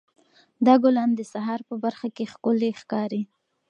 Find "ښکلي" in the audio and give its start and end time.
2.31-2.69